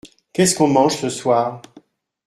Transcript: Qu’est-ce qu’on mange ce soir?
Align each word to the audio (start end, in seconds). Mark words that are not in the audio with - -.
Qu’est-ce 0.33 0.55
qu’on 0.55 0.67
mange 0.67 0.95
ce 0.97 1.09
soir? 1.11 1.61